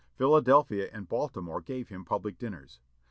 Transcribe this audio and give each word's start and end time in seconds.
Philadelphia 0.15 0.89
and 0.91 1.07
Baltimore 1.07 1.61
gave 1.61 1.89
him 1.89 2.03
public 2.03 2.39
dinners. 2.39 2.79